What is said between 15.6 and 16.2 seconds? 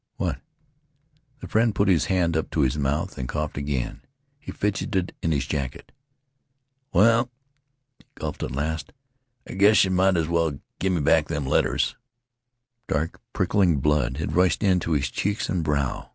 brow.